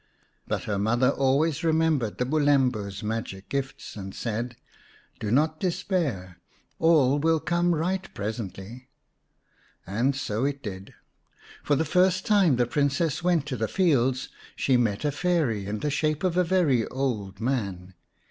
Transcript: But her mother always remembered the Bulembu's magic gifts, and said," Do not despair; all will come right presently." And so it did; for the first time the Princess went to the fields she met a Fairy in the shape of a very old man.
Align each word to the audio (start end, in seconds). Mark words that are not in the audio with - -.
But 0.47 0.63
her 0.63 0.79
mother 0.79 1.11
always 1.11 1.63
remembered 1.63 2.17
the 2.17 2.25
Bulembu's 2.25 3.03
magic 3.03 3.49
gifts, 3.49 3.95
and 3.95 4.15
said," 4.15 4.55
Do 5.19 5.29
not 5.29 5.59
despair; 5.59 6.39
all 6.79 7.19
will 7.19 7.39
come 7.39 7.75
right 7.75 8.11
presently." 8.15 8.89
And 9.85 10.15
so 10.15 10.43
it 10.43 10.63
did; 10.63 10.95
for 11.63 11.75
the 11.75 11.85
first 11.85 12.25
time 12.25 12.55
the 12.55 12.65
Princess 12.65 13.21
went 13.23 13.45
to 13.45 13.55
the 13.57 13.67
fields 13.67 14.29
she 14.55 14.75
met 14.75 15.05
a 15.05 15.11
Fairy 15.11 15.67
in 15.67 15.81
the 15.81 15.91
shape 15.91 16.23
of 16.23 16.35
a 16.35 16.43
very 16.43 16.87
old 16.87 17.39
man. 17.39 17.93